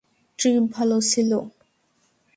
[0.39, 1.31] Trip ভালো ছিল?